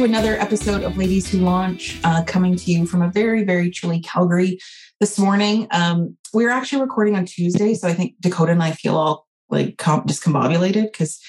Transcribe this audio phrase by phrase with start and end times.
[0.00, 3.70] To another episode of Ladies Who Launch, uh, coming to you from a very, very
[3.70, 4.58] chilly Calgary
[4.98, 5.68] this morning.
[5.72, 9.26] Um, we are actually recording on Tuesday, so I think Dakota and I feel all
[9.50, 11.20] like com- discombobulated because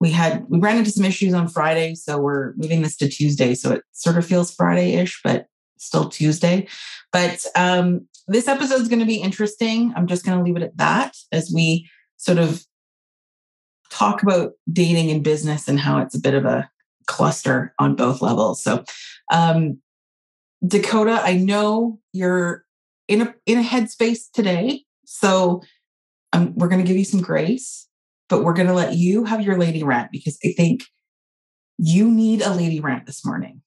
[0.00, 3.54] we had we ran into some issues on Friday, so we're moving this to Tuesday.
[3.54, 5.44] So it sort of feels Friday-ish, but
[5.76, 6.66] still Tuesday.
[7.12, 9.92] But um, this episode is going to be interesting.
[9.94, 12.64] I'm just going to leave it at that as we sort of
[13.90, 16.70] talk about dating and business and how it's a bit of a
[17.06, 18.62] cluster on both levels.
[18.62, 18.84] So,
[19.32, 19.80] um,
[20.66, 22.64] Dakota, I know you're
[23.08, 25.62] in a in a headspace today, so
[26.32, 27.88] um, we're going to give you some grace,
[28.28, 30.82] but we're going to let you have your lady rant because I think
[31.78, 33.62] you need a lady rant this morning.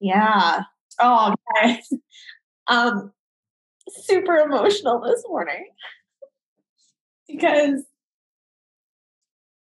[0.00, 0.62] Yeah.
[1.00, 1.88] Oh, guys.
[2.70, 3.12] Um,
[3.88, 5.68] super emotional this morning
[7.26, 7.82] because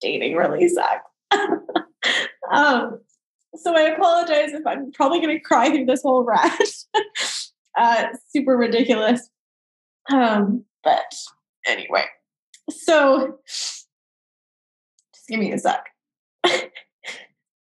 [0.02, 1.09] dating really sucks.
[2.52, 3.00] um,
[3.55, 6.53] so I apologize if I'm probably going to cry through this whole rant.
[7.78, 9.30] uh, super ridiculous.
[10.11, 11.14] Um, but
[11.67, 12.05] anyway,
[12.70, 13.88] so just
[15.27, 15.86] give me a sec.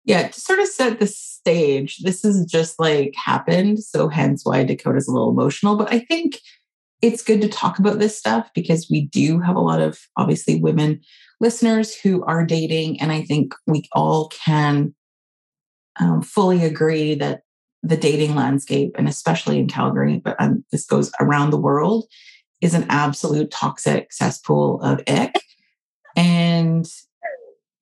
[0.04, 3.80] yeah, to sort of set the stage, this is just like happened.
[3.80, 5.76] So hence why Dakota's a little emotional.
[5.76, 6.38] But I think
[7.00, 10.60] it's good to talk about this stuff because we do have a lot of obviously
[10.60, 11.00] women
[11.40, 13.00] listeners who are dating.
[13.00, 14.94] And I think we all can
[16.00, 17.42] um, fully agree that
[17.82, 22.06] the dating landscape, and especially in Calgary, but um, this goes around the world,
[22.60, 25.40] is an absolute toxic cesspool of ick.
[26.16, 26.86] And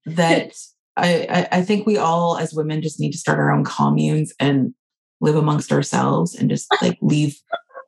[0.05, 0.55] that
[0.97, 4.75] I, I think we all, as women, just need to start our own communes and
[5.21, 7.41] live amongst ourselves and just like leave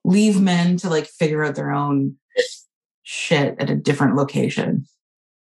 [0.05, 2.17] leave men to like figure out their own
[3.03, 4.87] shit at a different location.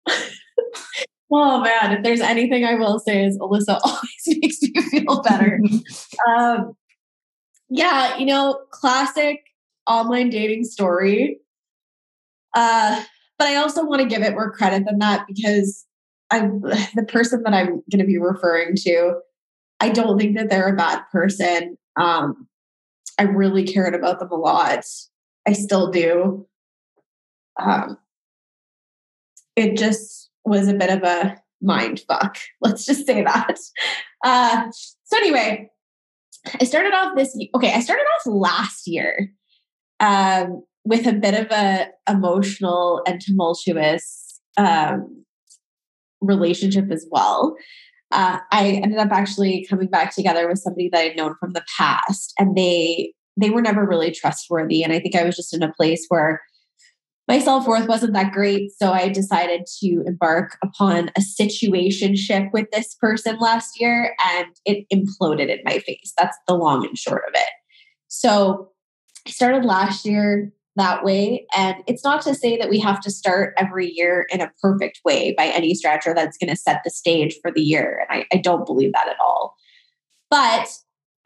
[1.31, 5.59] oh man, if there's anything I will say is Alyssa always makes me feel better.
[6.27, 6.73] um,
[7.69, 9.39] yeah, you know, classic
[9.87, 11.39] online dating story.
[12.53, 13.03] Uh,
[13.37, 15.85] but I also want to give it more credit than that because
[16.31, 16.39] I
[16.95, 19.19] the person that I'm going to be referring to,
[19.79, 21.77] I don't think that they're a bad person.
[21.99, 22.47] Um,
[23.19, 24.83] I really cared about them a lot.
[25.47, 26.47] I still do.
[27.59, 27.97] Um,
[29.57, 32.37] it just was a bit of a mind fuck.
[32.61, 33.57] Let's just say that.
[34.23, 34.71] Uh,
[35.03, 35.69] so anyway,
[36.61, 37.37] I started off this.
[37.55, 39.29] Okay, I started off last year
[39.99, 45.25] um, with a bit of a emotional and tumultuous um,
[46.21, 47.55] relationship as well.
[48.11, 51.65] Uh, I ended up actually coming back together with somebody that I'd known from the
[51.77, 54.83] past, and they they were never really trustworthy.
[54.83, 56.41] And I think I was just in a place where
[57.27, 58.71] my self worth wasn't that great.
[58.77, 64.47] So I decided to embark upon a situation ship with this person last year and
[64.65, 66.13] it imploded in my face.
[66.17, 67.49] That's the long and short of it.
[68.07, 68.71] So
[69.27, 71.45] I started last year that way.
[71.55, 75.01] And it's not to say that we have to start every year in a perfect
[75.03, 78.05] way by any stretch or that's going to set the stage for the year.
[78.09, 79.55] And I, I don't believe that at all.
[80.29, 80.69] But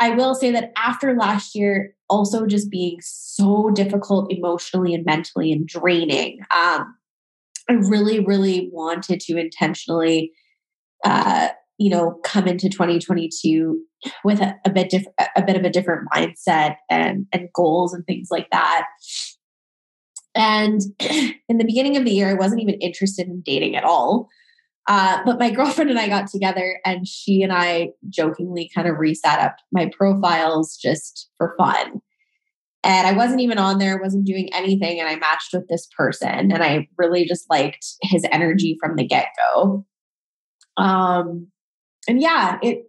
[0.01, 5.51] I will say that after last year, also just being so difficult emotionally and mentally
[5.51, 6.95] and draining, um,
[7.69, 10.31] I really, really wanted to intentionally,
[11.05, 13.79] uh, you know, come into 2022
[14.23, 18.03] with a, a bit different, a bit of a different mindset and and goals and
[18.07, 18.85] things like that.
[20.33, 24.29] And in the beginning of the year, I wasn't even interested in dating at all.
[24.87, 28.97] Uh, but my girlfriend and I got together and she and I jokingly kind of
[28.97, 32.01] reset up my profiles just for fun.
[32.83, 34.99] And I wasn't even on there, wasn't doing anything.
[34.99, 39.05] And I matched with this person and I really just liked his energy from the
[39.05, 39.85] get go.
[40.77, 41.47] Um,
[42.07, 42.85] and yeah, it,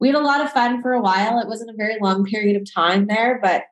[0.00, 1.38] we had a lot of fun for a while.
[1.38, 3.64] It wasn't a very long period of time there, but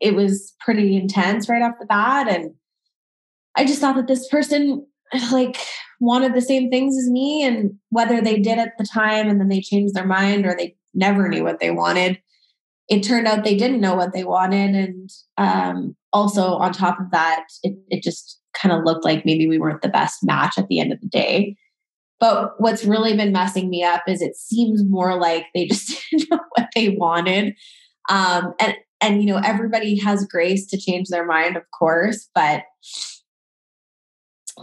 [0.00, 2.28] it was pretty intense right off the bat.
[2.28, 2.54] And
[3.56, 4.86] I just thought that this person
[5.32, 5.58] like
[6.04, 9.48] wanted the same things as me and whether they did at the time and then
[9.48, 12.20] they changed their mind or they never knew what they wanted
[12.88, 17.10] it turned out they didn't know what they wanted and um, also on top of
[17.10, 20.68] that it, it just kind of looked like maybe we weren't the best match at
[20.68, 21.56] the end of the day
[22.20, 26.30] But what's really been messing me up is it seems more like they just didn't
[26.30, 27.54] know what they wanted.
[28.08, 32.62] Um, and and you know, everybody has grace to change their mind, of course, but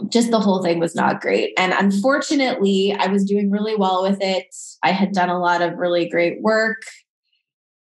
[0.08, 1.52] just the whole thing was not great.
[1.58, 4.46] And unfortunately, I was doing really well with it.
[4.82, 6.82] I had done a lot of really great work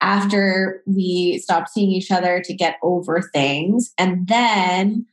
[0.01, 3.93] after we stopped seeing each other to get over things.
[3.97, 5.07] And then,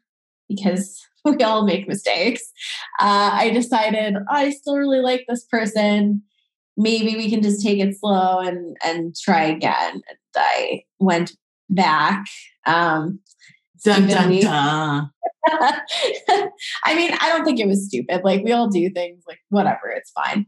[0.49, 2.43] because we all make mistakes,
[2.99, 6.23] uh, I decided oh, I still really like this person.
[6.77, 9.93] Maybe we can just take it slow and and try again.
[9.93, 11.33] And I went
[11.69, 12.25] back.
[12.65, 13.19] Um,
[13.83, 15.11] dun, dun, dun.
[16.83, 18.21] I mean, I don't think it was stupid.
[18.23, 20.45] Like we all do things like whatever, it's fine.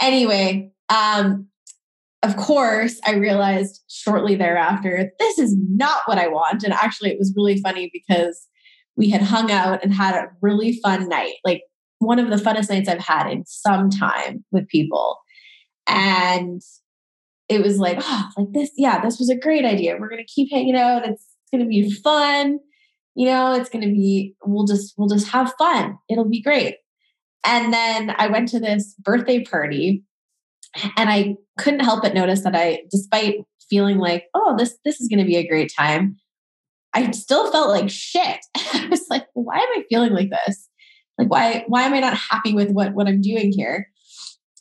[0.00, 1.48] Anyway, um,
[2.22, 6.62] of course, I realized shortly thereafter, this is not what I want.
[6.62, 8.46] And actually, it was really funny because
[8.96, 11.62] we had hung out and had a really fun night, like
[11.98, 15.18] one of the funnest nights I've had in some time with people.
[15.86, 16.60] And
[17.48, 19.96] it was like, oh, like this, yeah, this was a great idea.
[19.98, 21.06] We're going to keep hanging out.
[21.06, 22.58] It's going to be fun.
[23.14, 25.98] You know, it's going to be, we'll just, we'll just have fun.
[26.08, 26.76] It'll be great.
[27.44, 30.04] And then I went to this birthday party
[30.96, 33.36] and I couldn't help but notice that I, despite
[33.68, 36.16] feeling like, oh, this, this is going to be a great time,
[36.94, 38.38] I still felt like shit.
[38.56, 40.68] I was like, why am I feeling like this?
[41.18, 43.88] Like, why, why am I not happy with what, what I'm doing here?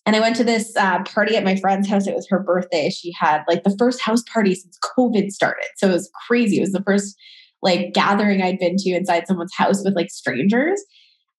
[0.05, 2.07] And I went to this uh, party at my friend's house.
[2.07, 2.89] It was her birthday.
[2.89, 5.67] She had like the first house party since COVID started.
[5.77, 6.57] So it was crazy.
[6.57, 7.15] It was the first
[7.61, 10.81] like gathering I'd been to inside someone's house with like strangers.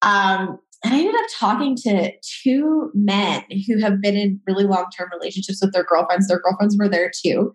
[0.03, 4.87] Um, and I ended up talking to two men who have been in really long
[4.97, 6.27] term relationships with their girlfriends.
[6.27, 7.53] Their girlfriends were there too.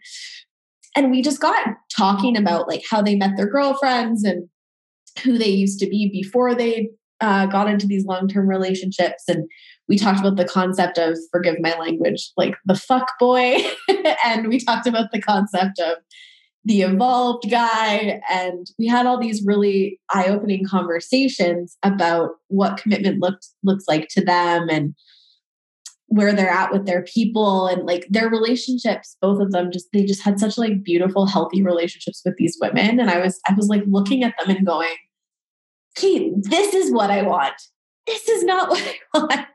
[0.96, 4.48] And we just got talking about like how they met their girlfriends and
[5.24, 6.90] who they used to be before they
[7.20, 9.24] uh, got into these long term relationships.
[9.28, 9.48] And
[9.90, 13.58] we talked about the concept of forgive my language, like the fuck boy.
[14.26, 15.98] and we talked about the concept of
[16.66, 18.22] the evolved guy.
[18.30, 24.08] And we had all these really eye opening conversations about what commitment looked looks like
[24.10, 24.94] to them and
[26.08, 30.06] where they're at with their people and like their relationships both of them just they
[30.06, 33.68] just had such like beautiful healthy relationships with these women and i was i was
[33.68, 34.96] like looking at them and going
[35.98, 37.62] okay this is what i want
[38.08, 39.48] this is not what I want.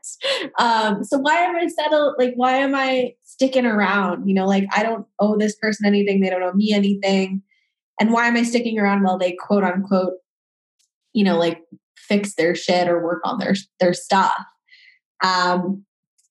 [0.59, 2.15] Um, so why am I settled?
[2.17, 4.27] Like, why am I sticking around?
[4.27, 6.21] You know, like I don't owe this person anything.
[6.21, 7.41] They don't owe me anything.
[7.99, 10.13] And why am I sticking around while they quote unquote,
[11.13, 11.61] you know, like
[11.97, 14.33] fix their shit or work on their their stuff?
[15.23, 15.85] Um,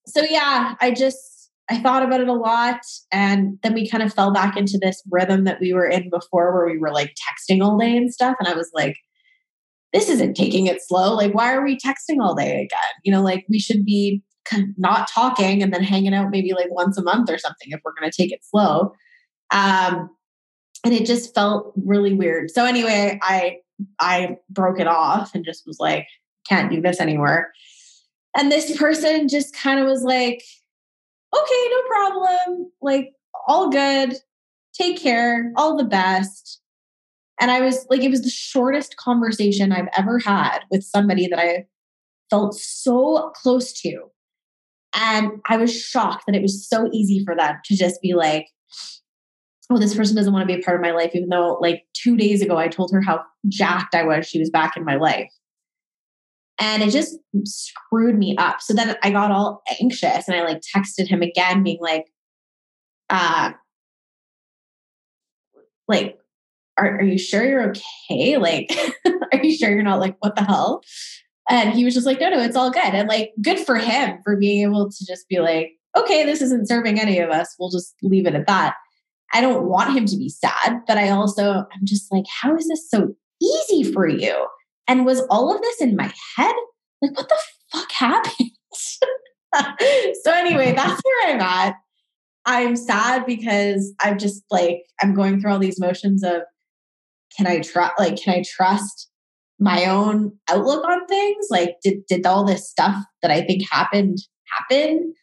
[0.07, 2.81] so yeah, I just I thought about it a lot,
[3.11, 6.53] and then we kind of fell back into this rhythm that we were in before,
[6.53, 8.37] where we were like texting all day and stuff.
[8.39, 8.97] And I was like,
[9.93, 11.15] this isn't taking it slow.
[11.15, 12.93] Like, why are we texting all day again?
[13.05, 14.23] You know, like we should be
[14.77, 17.95] not talking and then hanging out maybe like once a month or something if we're
[17.99, 18.93] going to take it slow.
[19.53, 20.11] Um,
[20.85, 22.51] and it just felt really weird.
[22.51, 23.59] So anyway, I
[24.01, 26.07] I broke it off and just was like,
[26.49, 27.51] can't do this anymore.
[28.37, 30.43] And this person just kind of was like,
[31.35, 32.73] okay, no problem.
[32.81, 33.13] Like,
[33.47, 34.15] all good.
[34.75, 35.53] Take care.
[35.57, 36.62] All the best.
[37.43, 41.41] And I was like, it was the shortest conversation I've ever had with somebody that
[41.41, 41.67] I
[42.31, 44.05] felt so close to.
[44.95, 48.47] And I was shocked that it was so easy for them to just be like,
[49.71, 51.83] oh, this person doesn't want to be a part of my life, even though like
[51.95, 54.25] two days ago I told her how jacked I was.
[54.25, 55.33] She was back in my life.
[56.61, 58.61] And it just screwed me up.
[58.61, 62.05] So then I got all anxious and I like texted him again, being like,
[63.11, 63.51] uh,
[65.89, 66.21] like,
[66.79, 68.37] are, are you sure you're okay?
[68.39, 68.73] Like,
[69.33, 70.83] are you sure you're not like, what the hell?
[71.49, 72.83] And he was just like, no, no, it's all good.
[72.83, 76.69] And like, good for him for being able to just be like, okay, this isn't
[76.69, 77.55] serving any of us.
[77.59, 78.75] We'll just leave it at that.
[79.35, 82.69] I don't want him to be sad, but I also, I'm just like, how is
[82.69, 84.47] this so easy for you?
[84.87, 86.55] And was all of this in my head?
[87.01, 87.39] Like, what the
[87.73, 88.51] fuck happened?
[90.23, 91.77] so, anyway, that's where I'm at.
[92.45, 96.43] I'm sad because I'm just like, I'm going through all these motions of
[97.37, 99.11] can I trust like can I trust
[99.59, 101.47] my own outlook on things?
[101.51, 105.15] Like did did all this stuff that I think happened happen?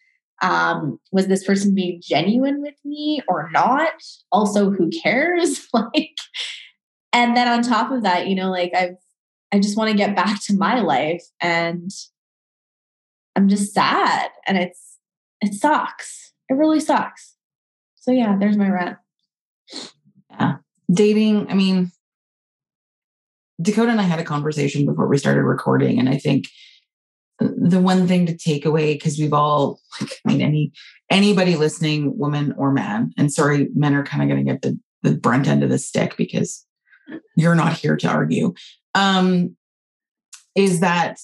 [0.41, 3.93] Um, was this person being genuine with me or not?
[4.31, 5.67] Also, who cares?
[5.73, 6.15] like,
[7.11, 8.95] and then on top of that, you know, like I've
[9.51, 11.89] I just want to get back to my life and
[13.35, 14.97] I'm just sad and it's
[15.41, 16.33] it sucks.
[16.49, 17.35] It really sucks.
[17.95, 18.97] So yeah, there's my rant.
[20.31, 20.57] Yeah.
[20.91, 21.91] Dating, I mean,
[23.61, 26.47] Dakota and I had a conversation before we started recording, and I think
[27.39, 30.71] the one thing to take away because we've all like i mean any
[31.09, 34.77] anybody listening woman or man and sorry men are kind of going to get the
[35.03, 36.65] the brunt end of the stick because
[37.35, 38.53] you're not here to argue
[38.93, 39.55] um
[40.55, 41.17] is that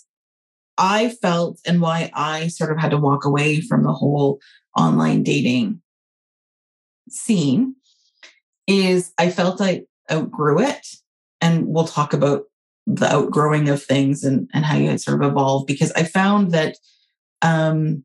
[0.77, 4.39] i felt and why i sort of had to walk away from the whole
[4.77, 5.81] online dating
[7.09, 7.75] scene
[8.67, 10.87] is i felt i outgrew it
[11.45, 12.43] and we'll talk about
[12.87, 16.77] the outgrowing of things and, and how you sort of evolve because I found that
[17.41, 18.03] um,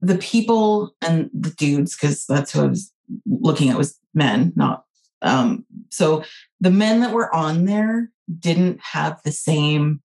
[0.00, 2.92] the people and the dudes, because that's who I was
[3.26, 4.84] looking at was men, not
[5.22, 6.22] um, so
[6.60, 10.02] the men that were on there didn't have the same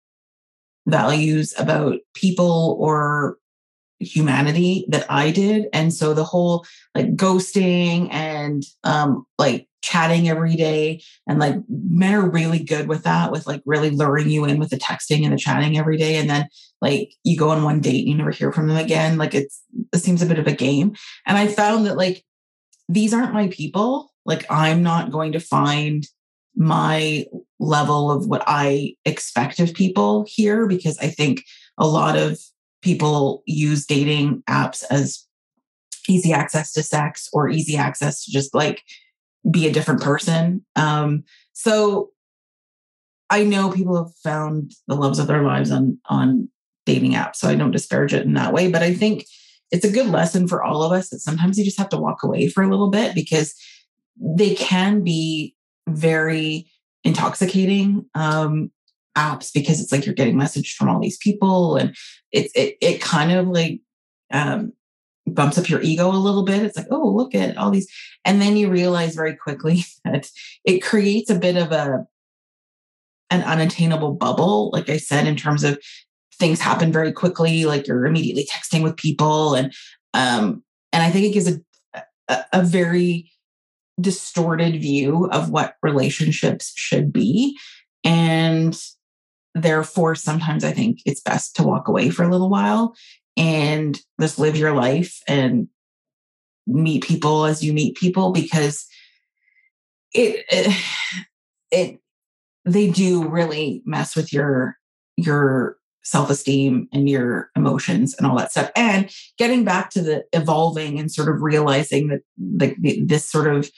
[0.85, 3.37] values about people or
[3.99, 5.67] humanity that I did.
[5.73, 12.15] And so the whole like ghosting and um like chatting every day and like men
[12.15, 15.31] are really good with that with like really luring you in with the texting and
[15.31, 16.15] the chatting every day.
[16.15, 16.47] And then
[16.81, 19.17] like you go on one date and you never hear from them again.
[19.17, 19.61] Like it's
[19.93, 20.95] it seems a bit of a game.
[21.25, 22.23] And i found that like
[22.89, 24.11] these aren't my people.
[24.25, 26.05] Like i'm not going to find
[26.55, 27.25] my
[27.59, 31.43] level of what i expect of people here because i think
[31.77, 32.39] a lot of
[32.85, 35.25] people use dating apps as
[36.07, 38.83] easy access to sex or easy access to just like
[39.49, 40.63] be a different person.
[40.75, 41.23] Um,
[41.53, 42.11] so
[43.31, 46.47] I know people have found the loves of their lives on on
[46.85, 48.71] dating apps, so I don't disparage it in that way.
[48.71, 49.25] But I think
[49.71, 52.21] it's a good lesson for all of us that sometimes you just have to walk
[52.21, 53.55] away for a little bit because
[54.15, 55.55] they can be
[55.89, 56.69] very
[57.03, 58.69] intoxicating um,
[59.17, 61.95] apps because it's like you're getting message from all these people and
[62.35, 63.79] it it it kind of like
[64.31, 64.73] um,
[65.25, 66.63] bumps up your ego a little bit.
[66.63, 67.87] It's like, oh, look at all these,
[68.25, 70.29] and then you realize very quickly that
[70.65, 72.05] it creates a bit of a
[73.31, 74.69] an unattainable bubble.
[74.71, 75.79] Like I said, in terms of
[76.37, 79.73] things happen very quickly, like you're immediately texting with people, and
[80.13, 81.61] um, and I think it gives a,
[82.27, 83.31] a, a very
[83.99, 87.57] distorted view of what relationships should be
[88.03, 88.77] and
[89.55, 92.95] therefore sometimes i think it's best to walk away for a little while
[93.37, 95.67] and just live your life and
[96.67, 98.85] meet people as you meet people because
[100.13, 100.83] it, it,
[101.71, 101.99] it
[102.65, 104.77] they do really mess with your
[105.17, 108.69] your self-esteem and your emotions and all that stuff.
[108.75, 109.09] And
[109.39, 113.71] getting back to the evolving and sort of realizing that like this sort of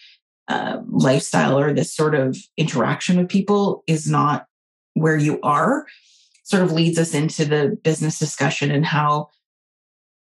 [0.49, 4.45] uh, lifestyle or this sort of interaction with people is not
[4.99, 5.85] where you are
[6.43, 9.29] sort of leads us into the business discussion and how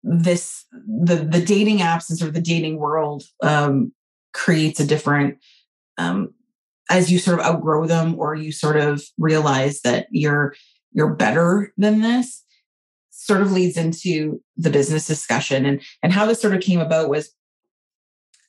[0.01, 3.91] this the the dating apps and sort of the dating world um,
[4.33, 5.37] creates a different
[5.97, 6.33] um,
[6.89, 10.55] as you sort of outgrow them or you sort of realize that you're
[10.93, 12.43] you're better than this
[13.11, 15.65] sort of leads into the business discussion.
[15.65, 17.31] And and how this sort of came about was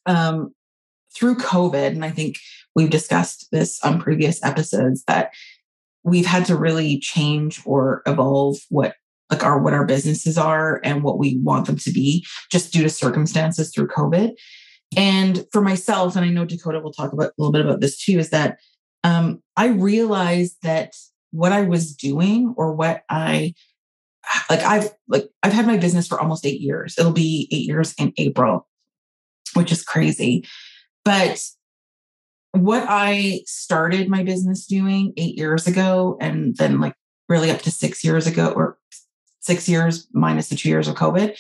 [0.07, 0.55] um,
[1.15, 2.37] through covid and i think
[2.75, 5.33] we've discussed this on previous episodes that
[6.05, 8.95] we've had to really change or evolve what
[9.31, 12.83] like our what our businesses are and what we want them to be just due
[12.83, 14.33] to circumstances through covid.
[14.97, 17.97] And for myself and i know dakota will talk about a little bit about this
[17.97, 18.59] too is that
[19.05, 20.95] um, i realized that
[21.31, 23.55] what i was doing or what i
[24.49, 26.97] like i've like i've had my business for almost eight years.
[26.99, 28.67] It'll be eight years in april
[29.55, 30.45] which is crazy.
[31.05, 31.43] But
[32.53, 36.95] what i started my business doing eight years ago and then like
[37.29, 38.77] really up to six years ago or
[39.41, 41.39] six years minus the two years of COVID,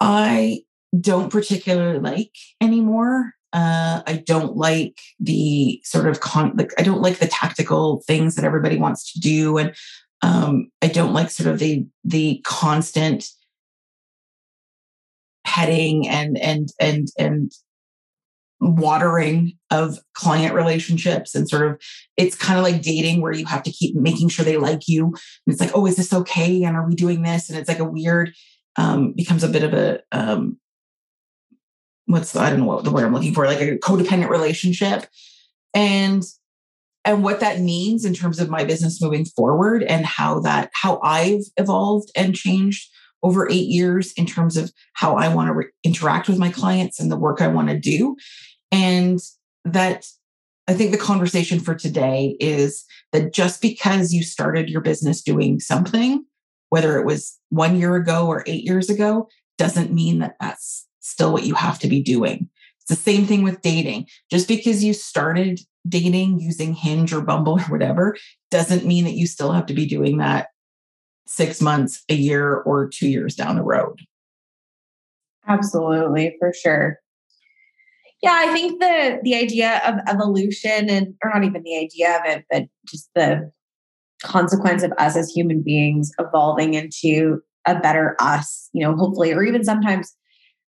[0.00, 0.62] I
[0.98, 3.32] don't particularly like anymore.
[3.52, 6.54] Uh, I don't like the sort of con.
[6.56, 9.74] Like, I don't like the tactical things that everybody wants to do, and
[10.22, 13.26] um, I don't like sort of the the constant
[15.46, 17.52] petting and and and and
[18.60, 21.80] watering of client relationships and sort of
[22.16, 25.06] it's kind of like dating where you have to keep making sure they like you.
[25.06, 26.62] And it's like oh is this okay?
[26.62, 27.50] And are we doing this?
[27.50, 28.32] And it's like a weird
[28.76, 30.58] um becomes a bit of a um
[32.06, 35.06] what's the, i don't know what the word i'm looking for like a codependent relationship.
[35.74, 36.22] And
[37.04, 40.98] and what that means in terms of my business moving forward and how that how
[41.02, 42.90] i've evolved and changed
[43.26, 47.00] over eight years in terms of how I want to re- interact with my clients
[47.00, 48.16] and the work I want to do.
[48.70, 49.18] And
[49.64, 50.06] that
[50.68, 55.58] I think the conversation for today is that just because you started your business doing
[55.58, 56.24] something,
[56.68, 59.28] whether it was one year ago or eight years ago,
[59.58, 62.48] doesn't mean that that's still what you have to be doing.
[62.80, 64.06] It's the same thing with dating.
[64.30, 68.16] Just because you started dating using Hinge or Bumble or whatever
[68.52, 70.48] doesn't mean that you still have to be doing that
[71.26, 74.00] six months, a year, or two years down the road.
[75.48, 76.98] Absolutely, for sure.
[78.22, 82.22] Yeah, I think the the idea of evolution and or not even the idea of
[82.24, 83.52] it, but just the
[84.22, 89.42] consequence of us as human beings evolving into a better us, you know, hopefully, or
[89.42, 90.16] even sometimes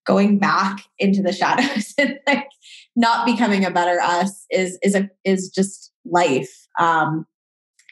[0.07, 2.49] going back into the shadows and like
[2.97, 6.67] not becoming a better us is is a is just life.
[6.79, 7.27] Um,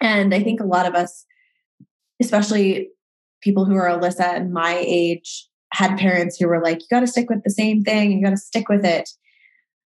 [0.01, 1.26] and I think a lot of us,
[2.21, 2.91] especially
[3.43, 7.07] people who are Alyssa and my age, had parents who were like, "You got to
[7.07, 8.13] stick with the same thing.
[8.13, 9.09] You got to stick with it."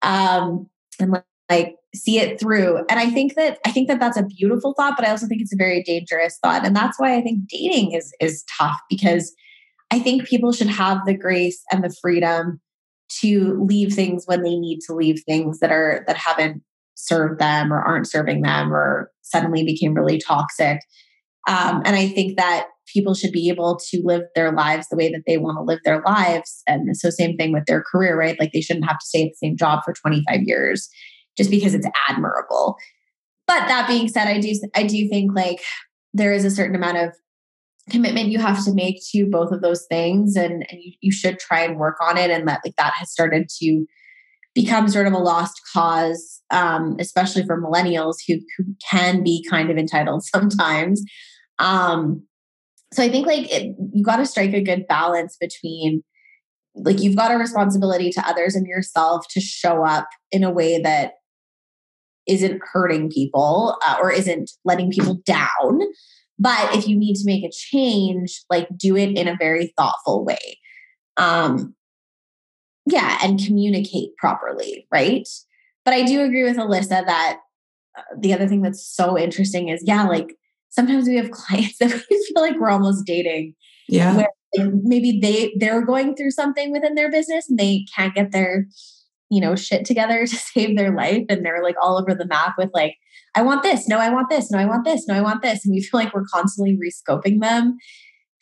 [0.02, 2.78] Um, and like, like see it through.
[2.88, 5.42] And I think that I think that that's a beautiful thought, but I also think
[5.42, 6.64] it's a very dangerous thought.
[6.64, 9.34] And that's why I think dating is is tough because
[9.90, 12.60] I think people should have the grace and the freedom
[13.20, 16.62] to leave things when they need to leave things that are that haven't
[16.94, 20.80] served them or aren't serving them or suddenly became really toxic.
[21.48, 25.10] Um, and I think that people should be able to live their lives the way
[25.10, 26.62] that they want to live their lives.
[26.66, 28.38] And so, same thing with their career, right?
[28.38, 30.88] Like they shouldn't have to stay at the same job for 25 years
[31.36, 32.76] just because it's admirable.
[33.46, 35.62] But that being said, I do I do think like
[36.12, 37.14] there is a certain amount of
[37.90, 41.38] commitment you have to make to both of those things and, and you, you should
[41.38, 43.84] try and work on it and that like that has started to
[44.54, 49.70] become sort of a lost cause um, especially for millennials who, who can be kind
[49.70, 51.02] of entitled sometimes
[51.60, 52.26] um,
[52.92, 56.02] so i think like it, you got to strike a good balance between
[56.74, 60.80] like you've got a responsibility to others and yourself to show up in a way
[60.80, 61.14] that
[62.26, 65.80] isn't hurting people uh, or isn't letting people down
[66.40, 70.24] but if you need to make a change, like do it in a very thoughtful
[70.24, 70.58] way.
[71.18, 71.74] Um,
[72.86, 75.28] yeah, and communicate properly, right?
[75.84, 77.40] But I do agree with Alyssa that
[77.96, 80.34] uh, the other thing that's so interesting is, yeah, like
[80.70, 83.54] sometimes we have clients that we feel like we're almost dating.
[83.88, 84.16] Yeah.
[84.16, 88.66] Where maybe they they're going through something within their business and they can't get their
[89.30, 92.54] you know shit together to save their life and they're like all over the map
[92.58, 92.96] with like
[93.34, 93.86] I want this.
[93.86, 94.50] No, I want this.
[94.50, 95.06] No, I want this.
[95.06, 95.64] No, I want this.
[95.64, 97.76] And we feel like we're constantly rescoping them.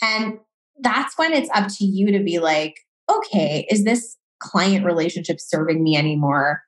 [0.01, 0.39] And
[0.81, 2.75] that's when it's up to you to be like,
[3.11, 6.63] okay, is this client relationship serving me anymore?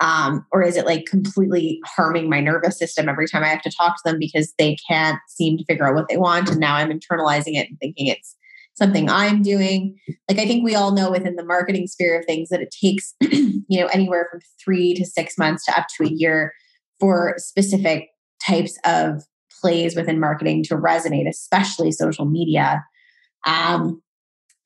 [0.00, 3.70] Um, or is it like completely harming my nervous system every time I have to
[3.70, 6.50] talk to them because they can't seem to figure out what they want?
[6.50, 8.36] And now I'm internalizing it and thinking it's
[8.74, 9.96] something I'm doing.
[10.28, 13.14] Like I think we all know within the marketing sphere of things that it takes,
[13.20, 16.52] you know, anywhere from three to six months to up to a year
[16.98, 18.08] for specific
[18.44, 19.22] types of
[19.60, 22.84] plays within marketing to resonate, especially social media.
[23.46, 24.02] Um,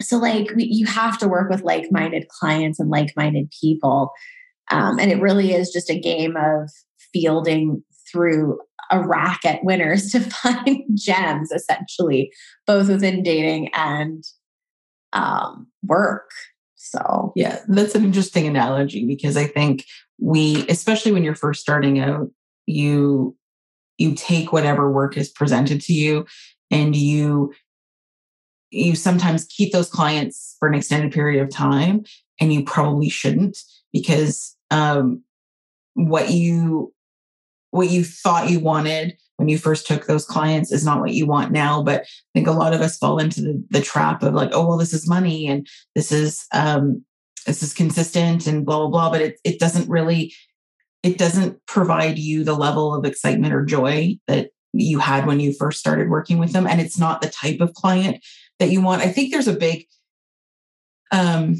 [0.00, 4.12] so, like, we, you have to work with like minded clients and like minded people.
[4.70, 6.70] Um, and it really is just a game of
[7.12, 8.59] fielding through
[8.90, 12.33] a rack at winners to find gems, essentially,
[12.66, 14.24] both within dating and
[15.12, 16.31] um, work.
[16.76, 19.85] So, yeah, that's an interesting analogy because I think
[20.18, 22.28] we especially when you're first starting out
[22.66, 23.37] you
[23.98, 26.26] you take whatever work is presented to you
[26.70, 27.52] and you
[28.70, 32.04] you sometimes keep those clients for an extended period of time
[32.40, 33.59] and you probably shouldn't
[33.92, 35.22] because um,
[35.94, 36.92] what you
[37.70, 41.26] what you thought you wanted when you first took those clients is not what you
[41.26, 44.35] want now but i think a lot of us fall into the, the trap of
[44.35, 47.04] like oh well this is money and this is um,
[47.46, 50.33] this is consistent and blah blah blah but it, it doesn't really
[51.02, 55.52] it doesn't provide you the level of excitement or joy that you had when you
[55.52, 58.24] first started working with them and it's not the type of client
[58.59, 59.02] that you want.
[59.02, 59.87] I think there's a big
[61.11, 61.57] um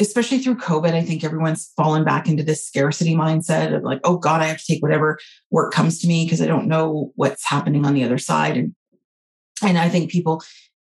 [0.00, 4.16] especially through covid i think everyone's fallen back into this scarcity mindset of like oh
[4.16, 5.18] god i have to take whatever
[5.50, 8.74] work comes to me because i don't know what's happening on the other side and
[9.62, 10.42] and i think people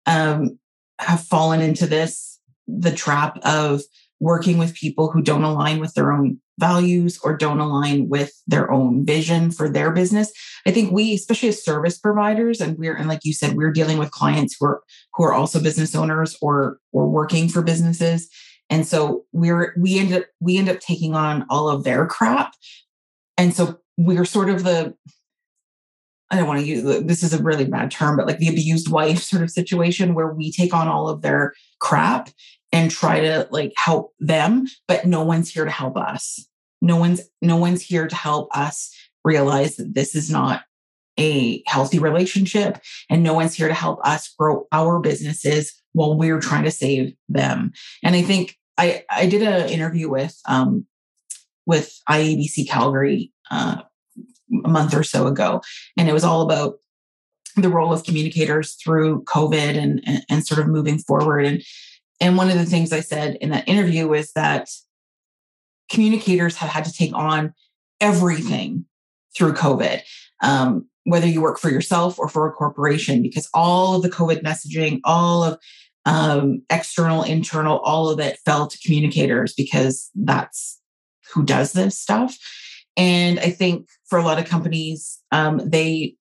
[0.07, 0.59] um
[0.99, 3.83] have fallen into this the trap of
[4.21, 8.71] working with people who don't align with their own values or don't align with their
[8.71, 10.33] own vision for their business.
[10.67, 13.99] I think we, especially as service providers, and we're and like you said, we're dealing
[13.99, 14.83] with clients who are
[15.15, 18.29] who are also business owners or or working for businesses.
[18.71, 22.55] And so we're we end up we end up taking on all of their crap.
[23.37, 24.95] And so we're sort of the
[26.31, 28.91] I don't want to use this is a really bad term, but like the abused
[28.91, 32.31] wife sort of situation where we take on all of their crap
[32.75, 36.49] and try to like help them but no one's here to help us
[36.83, 40.63] no one's no one's here to help us realize that this is not
[41.19, 46.41] a healthy relationship and no one's here to help us grow our businesses while we're
[46.41, 47.73] trying to save them
[48.03, 50.87] and i think i i did an interview with um
[51.67, 53.77] with iabc calgary uh,
[54.65, 55.61] a month or so ago
[55.97, 56.75] and it was all about
[57.57, 61.45] the role of communicators through COVID and, and, and sort of moving forward.
[61.45, 61.63] And
[62.21, 64.69] and one of the things I said in that interview was that
[65.91, 67.53] communicators have had to take on
[68.01, 68.87] everything
[69.37, 70.01] through COVID,
[70.41, 74.43] um, whether you work for yourself or for a corporation, because all of the COVID
[74.43, 75.59] messaging, all of
[76.07, 80.81] um, external, internal, all of it fell to communicators because that's
[81.33, 82.37] who does this stuff.
[82.97, 86.17] And I think for a lot of companies, um, they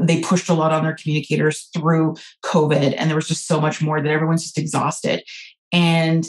[0.00, 3.82] they pushed a lot on their communicators through COVID, and there was just so much
[3.82, 5.22] more that everyone's just exhausted.
[5.70, 6.26] And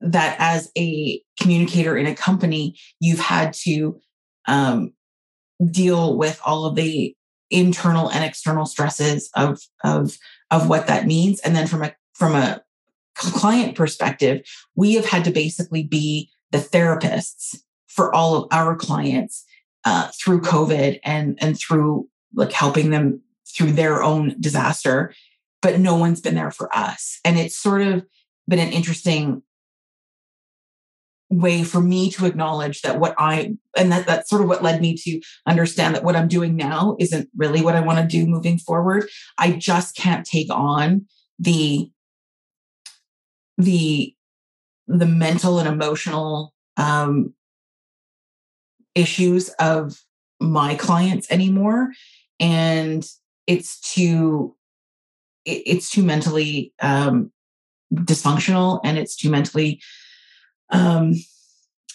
[0.00, 4.00] that as a communicator in a company, you've had to
[4.46, 4.92] um,
[5.70, 7.14] deal with all of the
[7.50, 10.16] internal and external stresses of of
[10.50, 12.62] of what that means, and then from a from a
[13.14, 19.44] client perspective, we have had to basically be the therapists for all of our clients
[19.84, 23.20] uh, through COVID and and through like helping them
[23.56, 25.14] through their own disaster,
[25.62, 27.18] but no one's been there for us.
[27.24, 28.04] And it's sort of
[28.46, 29.42] been an interesting
[31.30, 34.80] way for me to acknowledge that what I and that that's sort of what led
[34.80, 38.26] me to understand that what I'm doing now isn't really what I want to do
[38.26, 39.08] moving forward.
[39.38, 41.06] I just can't take on
[41.38, 41.90] the
[43.58, 44.14] the
[44.86, 47.34] the mental and emotional um,
[48.94, 50.00] issues of
[50.40, 51.92] my clients anymore
[52.40, 53.04] and
[53.46, 54.54] it's too
[55.44, 57.32] it's too mentally um,
[57.92, 59.80] dysfunctional and it's too mentally
[60.70, 61.14] um,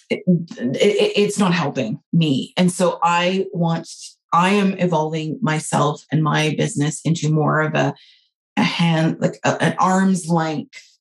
[0.10, 3.88] it, it, it's not helping me and so i want
[4.32, 7.94] i am evolving myself and my business into more of a
[8.58, 10.94] a hand like a, an arm's length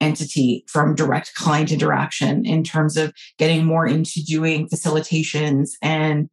[0.00, 6.28] entity from direct client interaction in terms of getting more into doing facilitations and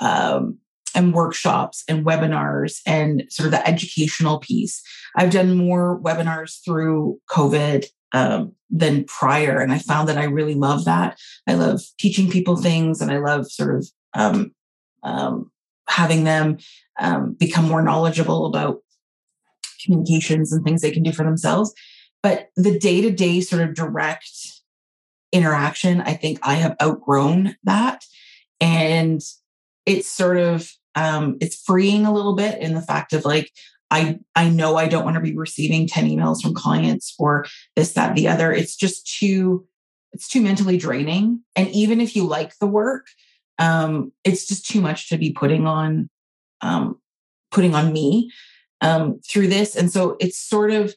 [0.00, 0.58] um,
[0.94, 4.82] and workshops and webinars and sort of the educational piece.
[5.14, 10.54] I've done more webinars through COVID um, than prior, and I found that I really
[10.54, 11.18] love that.
[11.46, 13.82] I love teaching people things, and I love sort of
[14.14, 14.52] um,
[15.02, 15.50] um
[15.88, 16.58] having them
[16.98, 18.78] um, become more knowledgeable about
[19.84, 21.72] communications and things they can do for themselves.
[22.22, 24.30] But the day to day sort of direct
[25.32, 28.04] interaction, I think I have outgrown that.
[28.60, 29.20] And
[29.84, 33.52] it's sort of, um, it's freeing a little bit in the fact of like,
[33.90, 37.46] I, I know I don't want to be receiving 10 emails from clients or
[37.76, 38.52] this, that, the other.
[38.52, 39.66] It's just too,
[40.12, 41.42] it's too mentally draining.
[41.54, 43.06] And even if you like the work,
[43.58, 46.10] um, it's just too much to be putting on,
[46.60, 47.00] um,
[47.50, 48.30] putting on me
[48.80, 49.76] um, through this.
[49.76, 50.94] And so it's sort of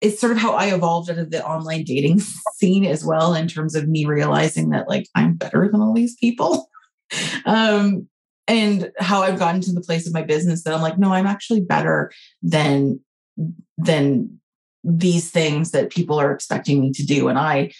[0.00, 2.20] it's sort of how I evolved out of the online dating
[2.54, 6.16] scene as well, in terms of me realizing that like I'm better than all these
[6.16, 6.70] people.
[7.44, 8.08] um,
[8.46, 11.26] and how I've gotten to the place of my business that I'm like, no, I'm
[11.26, 13.00] actually better than
[13.78, 14.40] than
[14.82, 17.28] these things that people are expecting me to do.
[17.28, 17.72] And I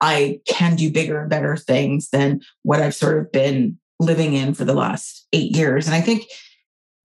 [0.00, 4.54] I can do bigger and better things than what I've sort of been living in
[4.54, 5.86] for the last eight years.
[5.86, 6.26] And I think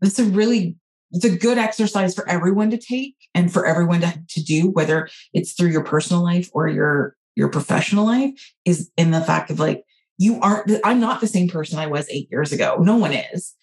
[0.01, 0.75] it's a really
[1.11, 5.09] it's a good exercise for everyone to take and for everyone to, to do, whether
[5.33, 9.59] it's through your personal life or your your professional life, is in the fact of
[9.59, 9.83] like,
[10.21, 12.77] you aren't, I'm not the same person I was eight years ago.
[12.79, 13.55] No one is.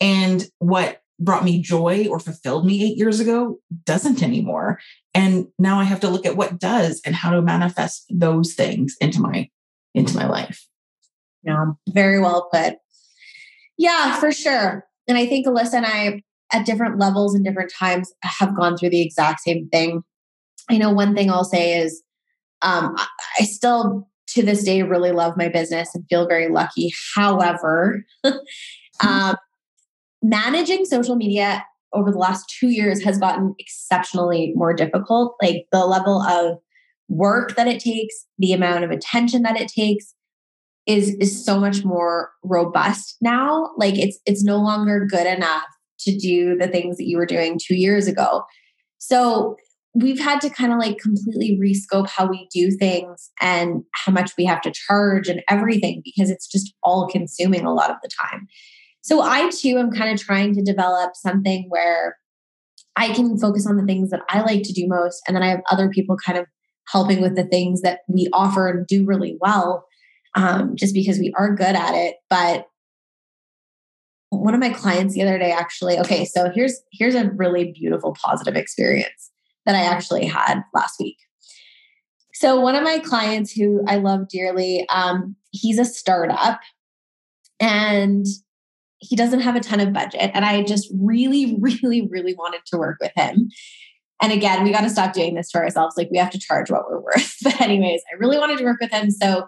[0.00, 4.80] And what brought me joy or fulfilled me eight years ago doesn't anymore.
[5.12, 8.96] And now I have to look at what does and how to manifest those things
[8.98, 9.50] into my
[9.94, 10.66] into my life.
[11.42, 12.76] Yeah, very well put.
[13.76, 14.86] Yeah, for sure.
[15.06, 18.90] And I think Alyssa and I at different levels and different times have gone through
[18.90, 20.02] the exact same thing.
[20.70, 22.02] I know one thing I'll say is
[22.62, 22.96] um,
[23.38, 26.92] I still to this day really love my business and feel very lucky.
[27.14, 28.04] However,
[29.00, 29.36] um,
[30.22, 35.36] managing social media over the last two years has gotten exceptionally more difficult.
[35.40, 36.58] Like the level of
[37.08, 40.14] work that it takes, the amount of attention that it takes
[40.86, 43.70] is is so much more robust now.
[43.76, 45.64] Like it's it's no longer good enough
[46.00, 48.44] to do the things that you were doing two years ago.
[48.98, 49.56] So
[49.98, 54.32] we've had to kind of like completely rescope how we do things and how much
[54.36, 58.10] we have to charge and everything because it's just all consuming a lot of the
[58.20, 58.46] time.
[59.00, 62.18] So I too am kind of trying to develop something where
[62.96, 65.22] I can focus on the things that I like to do most.
[65.26, 66.46] And then I have other people kind of
[66.88, 69.86] helping with the things that we offer and do really well,
[70.34, 72.16] um, just because we are good at it.
[72.28, 72.66] But
[74.30, 78.14] one of my clients the other day actually okay so here's here's a really beautiful
[78.22, 79.30] positive experience
[79.66, 81.18] that i actually had last week
[82.32, 86.60] so one of my clients who i love dearly um, he's a startup
[87.60, 88.26] and
[88.98, 90.30] he doesn't have a ton of budget.
[90.34, 93.50] And I just really, really, really wanted to work with him.
[94.22, 95.96] And again, we got to stop doing this to ourselves.
[95.96, 97.36] Like we have to charge what we're worth.
[97.42, 99.10] But, anyways, I really wanted to work with him.
[99.10, 99.46] So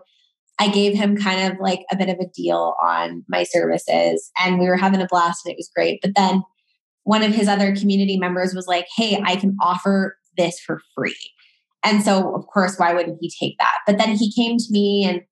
[0.59, 4.59] I gave him kind of like a bit of a deal on my services and
[4.59, 6.01] we were having a blast and it was great.
[6.03, 6.43] But then
[7.09, 11.17] one of his other community members was like, Hey, I can offer this for free.
[11.83, 13.79] And so, of course, why wouldn't he take that?
[13.87, 15.23] But then he came to me and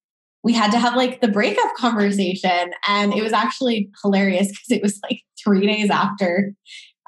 [0.42, 2.70] we had to have like the breakup conversation.
[2.88, 6.54] And it was actually hilarious because it was like three days after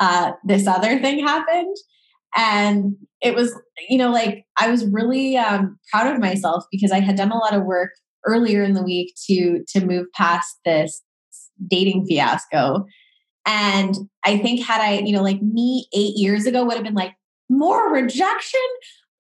[0.01, 1.75] uh, this other thing happened.
[2.37, 7.01] And it was, you know, like I was really um, proud of myself because I
[7.01, 7.93] had done a lot of work
[8.27, 11.01] earlier in the week to to move past this
[11.71, 12.85] dating fiasco.
[13.49, 16.95] And I think had I, you know, like me eight years ago would have been
[16.95, 17.15] like,
[17.49, 18.61] more rejection?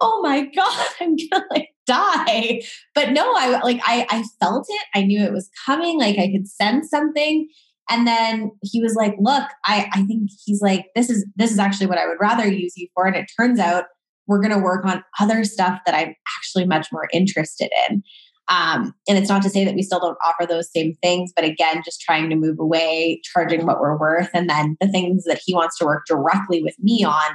[0.00, 2.60] Oh my God, I'm gonna like die.
[2.94, 4.86] But no, I like I I felt it.
[4.94, 5.98] I knew it was coming.
[5.98, 7.48] Like I could sense something.
[7.90, 11.58] And then he was like, look, I, I think he's like, this is this is
[11.58, 13.06] actually what I would rather use you for.
[13.06, 13.84] And it turns out
[14.26, 18.02] we're gonna work on other stuff that I'm actually much more interested in.
[18.48, 21.44] Um, and it's not to say that we still don't offer those same things, but
[21.44, 24.30] again, just trying to move away, charging what we're worth.
[24.32, 27.30] And then the things that he wants to work directly with me on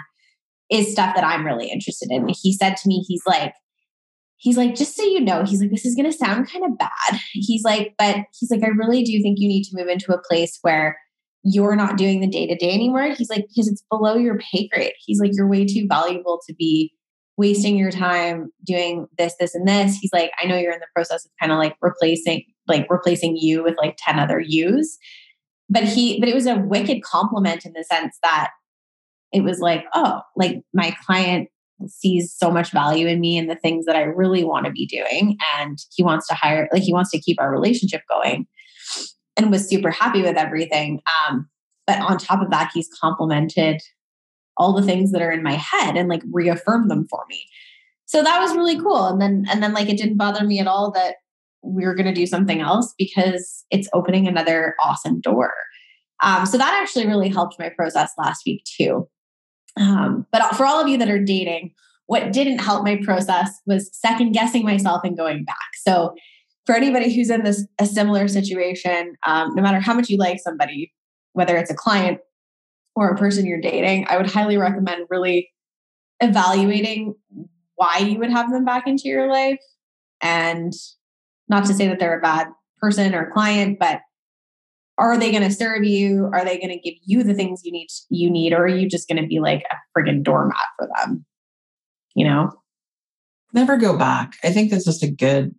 [0.71, 2.27] is stuff that I'm really interested in.
[2.29, 3.53] He said to me, he's like,
[4.37, 6.77] he's like, just so you know, he's like, this is going to sound kind of
[6.77, 7.19] bad.
[7.31, 10.21] He's like, but he's like, I really do think you need to move into a
[10.27, 10.97] place where
[11.43, 13.13] you're not doing the day to day anymore.
[13.15, 14.93] He's like, because it's below your pay grade.
[15.05, 16.91] He's like, you're way too valuable to be
[17.37, 19.97] wasting your time doing this, this, and this.
[19.97, 23.37] He's like, I know you're in the process of kind of like replacing, like replacing
[23.37, 24.97] you with like 10 other yous.
[25.69, 28.51] But he, but it was a wicked compliment in the sense that
[29.31, 31.49] it was like, oh, like my client
[31.87, 34.85] sees so much value in me and the things that I really want to be
[34.85, 35.37] doing.
[35.57, 38.45] And he wants to hire, like, he wants to keep our relationship going
[39.35, 41.01] and was super happy with everything.
[41.27, 41.49] Um,
[41.87, 43.81] but on top of that, he's complimented
[44.57, 47.45] all the things that are in my head and like reaffirm them for me.
[48.05, 49.07] So that was really cool.
[49.07, 51.15] And then, and then like it didn't bother me at all that
[51.63, 55.53] we were going to do something else because it's opening another awesome door.
[56.21, 59.07] Um, so that actually really helped my process last week too.
[59.79, 61.73] Um, but for all of you that are dating,
[62.05, 65.55] what didn't help my process was second guessing myself and going back.
[65.85, 66.13] So
[66.65, 70.39] for anybody who's in this a similar situation, um, no matter how much you like
[70.39, 70.93] somebody,
[71.33, 72.19] whether it's a client
[72.95, 75.49] or a person you're dating, I would highly recommend really
[76.19, 77.15] evaluating
[77.75, 79.59] why you would have them back into your life.
[80.21, 80.73] And
[81.49, 82.47] not to say that they're a bad
[82.79, 84.01] person or client, but
[84.97, 86.29] are they going to serve you?
[86.33, 88.87] Are they going to give you the things you need you need, or are you
[88.87, 91.25] just going to be like a friggin' doormat for them?
[92.15, 92.51] You know,
[93.53, 94.35] never go back.
[94.43, 95.55] I think that's just a good.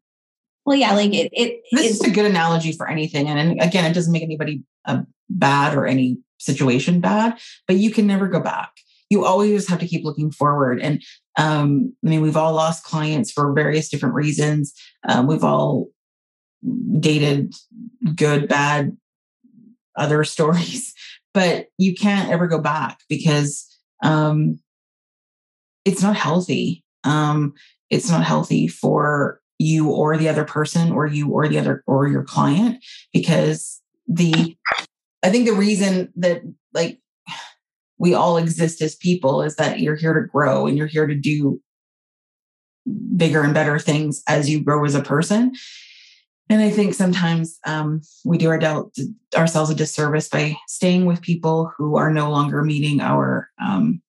[0.65, 1.31] Well, yeah, like it.
[1.33, 4.63] it this is a good analogy for anything, and, and again, it doesn't make anybody
[4.85, 8.71] uh, bad or any situation bad, but you can never go back.
[9.11, 10.81] You always have to keep looking forward.
[10.81, 11.03] And
[11.39, 14.75] um, I mean, we've all lost clients for various different reasons.
[15.09, 15.89] Um, we've all
[16.99, 17.55] dated
[18.15, 18.97] good, bad,
[19.97, 20.95] other stories,
[21.33, 23.67] but you can't ever go back because
[24.03, 24.59] um,
[25.85, 26.85] it's not healthy.
[27.05, 27.55] Um,
[27.91, 32.09] it's not healthy for you or the other person or you or the other or
[32.09, 34.57] your client because the
[35.25, 36.43] I think the reason that
[36.75, 37.01] like
[37.99, 41.15] we all exist as people is that you're here to grow and you're here to
[41.15, 41.61] do
[43.17, 45.55] bigger and better things as you grow as a person.
[46.51, 48.61] And I think sometimes um, we do our
[49.35, 54.03] ourselves a disservice by staying with people who are no longer meeting our um,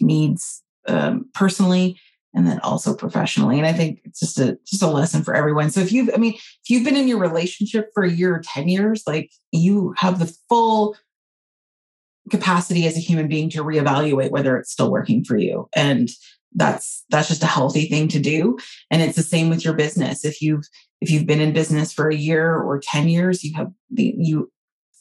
[0.00, 2.00] needs um, personally
[2.34, 3.58] and then also professionally.
[3.58, 5.70] And I think it's just a just a lesson for everyone.
[5.70, 8.42] So if you've, I mean, if you've been in your relationship for a year or
[8.44, 10.96] 10 years, like you have the full
[12.30, 15.68] capacity as a human being to reevaluate whether it's still working for you.
[15.74, 16.08] And
[16.54, 18.58] that's that's just a healthy thing to do.
[18.90, 20.24] And it's the same with your business.
[20.24, 20.64] If you've
[21.00, 24.50] if you've been in business for a year or 10 years, you have the you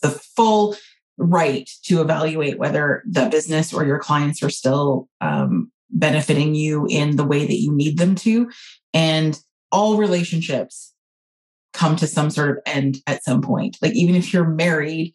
[0.02, 0.76] the full
[1.18, 7.16] right to evaluate whether the business or your clients are still um, benefiting you in
[7.16, 8.50] the way that you need them to.
[8.94, 9.40] And
[9.72, 10.94] all relationships
[11.74, 13.78] come to some sort of end at some point.
[13.82, 15.14] Like, even if you're married,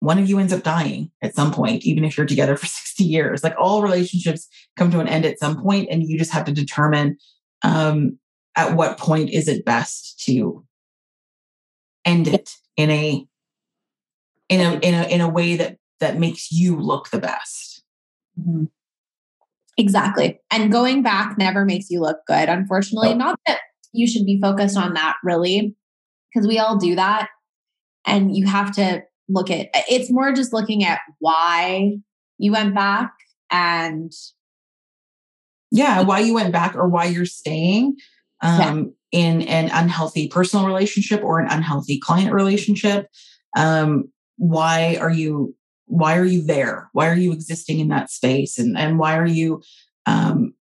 [0.00, 3.04] one of you ends up dying at some point, even if you're together for 60
[3.04, 3.42] years.
[3.42, 6.52] Like, all relationships come to an end at some point, and you just have to
[6.52, 7.16] determine
[7.62, 8.18] um,
[8.56, 10.64] at what point is it best to
[12.04, 13.26] end it in a
[14.48, 17.84] in a in a in a way that that makes you look the best
[18.38, 18.64] mm-hmm.
[19.78, 23.14] Exactly and going back never makes you look good unfortunately oh.
[23.16, 23.58] not that
[23.92, 25.74] you should be focused on that really
[26.32, 27.28] because we all do that
[28.06, 31.96] And you have to look at it's more just looking at why
[32.38, 33.12] you went back
[33.50, 34.12] and
[35.70, 37.96] yeah why you went back or why you're staying
[38.42, 39.20] um, yeah.
[39.20, 43.06] in an unhealthy personal relationship or an unhealthy client relationship
[43.56, 45.54] um, why are you
[45.86, 46.88] why are you there?
[46.92, 48.58] Why are you existing in that space?
[48.58, 49.62] And and why are you
[50.06, 50.54] um,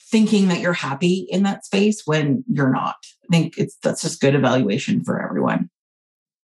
[0.00, 2.96] thinking that you're happy in that space when you're not?
[3.24, 5.70] I think it's that's just good evaluation for everyone.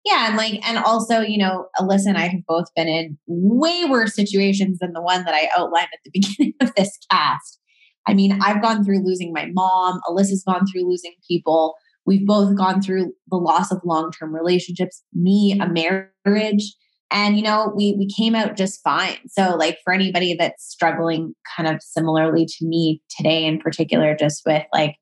[0.04, 3.84] Yeah and like and also you know alyssa and i have both been in way
[3.84, 7.58] worse situations than the one that i outlined at the beginning of this cast.
[8.06, 11.74] I mean i've gone through losing my mom alyssa's gone through losing people.
[12.06, 16.74] We've both gone through the loss of long-term relationships me a marriage
[17.10, 19.16] and you know we we came out just fine.
[19.28, 24.42] So like for anybody that's struggling kind of similarly to me today in particular just
[24.44, 24.96] with like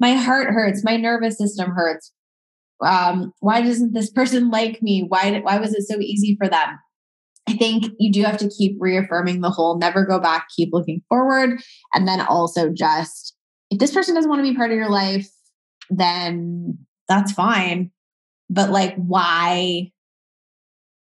[0.00, 2.12] my heart hurts my nervous system hurts.
[2.84, 5.04] Um why doesn't this person like me?
[5.06, 6.78] Why why was it so easy for them?
[7.48, 11.02] I think you do have to keep reaffirming the whole never go back keep looking
[11.08, 11.60] forward.
[11.94, 13.34] And then also just
[13.70, 15.28] if this person doesn't want to be part of your life
[15.90, 17.90] then that's fine.
[18.50, 19.90] But like why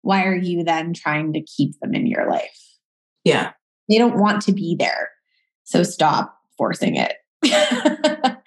[0.02, 2.58] why are you then trying to keep them in your life?
[3.24, 3.52] Yeah.
[3.88, 5.10] They don't want to be there.
[5.64, 7.14] So stop forcing it.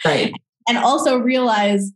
[0.05, 0.33] right.
[0.67, 1.91] And also realize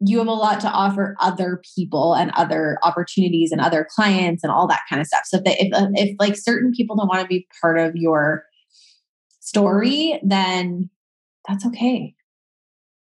[0.00, 4.52] you have a lot to offer other people and other opportunities and other clients and
[4.52, 5.22] all that kind of stuff.
[5.24, 8.42] So if, if, if like certain people don't want to be part of your
[9.38, 10.90] story, then
[11.46, 12.16] that's okay.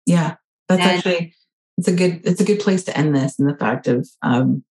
[0.05, 0.35] Yeah,
[0.69, 1.35] that's and, actually
[1.79, 3.39] it's a good it's a good place to end this.
[3.39, 4.63] And the fact of um,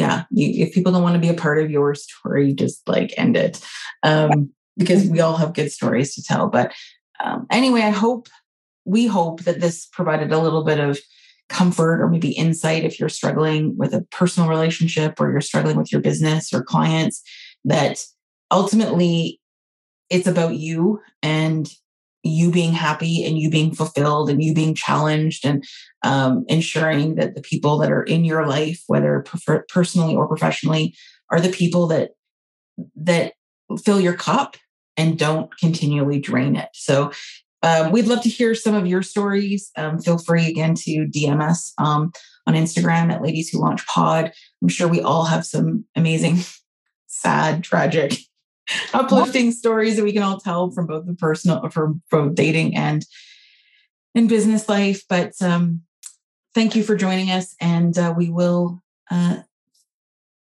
[0.00, 3.12] yeah, you, if people don't want to be a part of your story, just like
[3.18, 3.62] end it
[4.02, 6.48] um, because we all have good stories to tell.
[6.48, 6.72] But
[7.22, 8.28] um, anyway, I hope,
[8.86, 10.98] we hope that this provided a little bit of
[11.50, 15.92] comfort or maybe insight if you're struggling with a personal relationship or you're struggling with
[15.92, 17.22] your business or clients,
[17.66, 18.02] that
[18.50, 19.38] ultimately
[20.08, 21.68] it's about you and
[22.22, 25.64] you being happy and you being fulfilled and you being challenged and
[26.02, 30.94] um, ensuring that the people that are in your life whether prefer- personally or professionally
[31.30, 32.10] are the people that
[32.96, 33.32] that
[33.84, 34.56] fill your cup
[34.96, 36.68] and don't continually drain it.
[36.74, 37.12] So
[37.62, 39.70] um, we'd love to hear some of your stories.
[39.76, 42.12] Um, feel free again to dm us um,
[42.46, 44.32] on instagram at ladies who launch pod.
[44.62, 46.38] I'm sure we all have some amazing
[47.06, 48.14] sad tragic
[48.94, 53.04] uplifting stories that we can all tell from both the personal from both dating and
[54.14, 55.02] in business life.
[55.08, 55.82] But um
[56.54, 59.38] thank you for joining us and uh, we will uh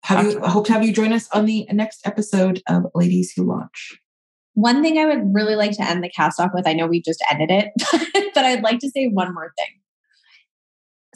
[0.04, 3.44] have you hope to have you join us on the next episode of ladies who
[3.44, 3.98] launch.
[4.54, 7.00] One thing i would really like to end the cast off with i know we
[7.00, 7.70] just ended it
[8.34, 9.79] but i'd like to say one more thing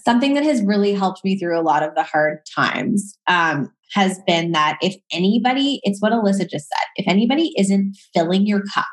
[0.05, 4.21] something that has really helped me through a lot of the hard times um, has
[4.27, 8.87] been that if anybody, it's what Alyssa just said, if anybody isn't filling your cup,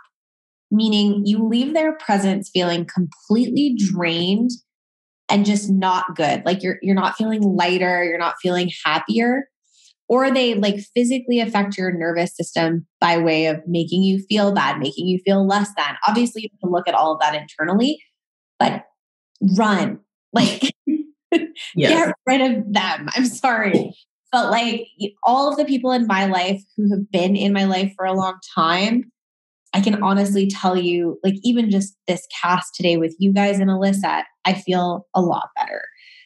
[0.70, 4.52] meaning you leave their presence feeling completely drained
[5.30, 9.48] and just not good, like you're you're not feeling lighter, you're not feeling happier,
[10.08, 14.80] or they like physically affect your nervous system by way of making you feel bad,
[14.80, 15.96] making you feel less than.
[16.08, 18.02] Obviously, you have to look at all of that internally,
[18.60, 18.86] but
[19.58, 20.00] run.
[20.34, 20.74] Like.
[21.78, 23.10] get rid of them.
[23.16, 23.94] I'm sorry.
[24.32, 24.88] But like
[25.24, 28.14] all of the people in my life who have been in my life for a
[28.14, 29.12] long time,
[29.74, 33.70] I can honestly tell you, like, even just this cast today with you guys and
[33.70, 35.84] Alyssa, I feel a lot better.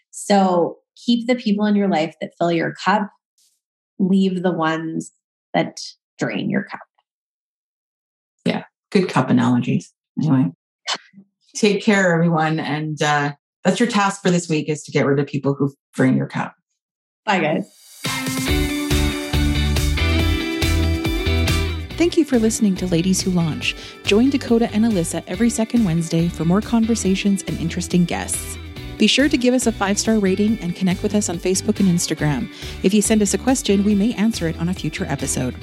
[0.10, 3.10] So keep the people in your life that fill your cup,
[4.00, 5.12] leave the ones
[5.54, 5.80] that
[6.18, 6.80] drain your cup.
[8.46, 9.94] Yeah, good cup analogies.
[10.20, 10.52] Anyway,
[11.56, 12.60] take care, everyone.
[12.60, 13.34] And uh,
[13.66, 16.28] that's your task for this week is to get rid of people who drain your
[16.28, 16.56] cup.
[17.26, 17.70] Bye, guys.
[21.98, 23.76] Thank you for listening to Ladies Who Launch.
[24.04, 28.58] Join Dakota and Alyssa every second Wednesday for more conversations and interesting guests.
[28.98, 31.80] Be sure to give us a five star rating and connect with us on Facebook
[31.80, 32.54] and Instagram.
[32.84, 35.56] If you send us a question, we may answer it on a future episode.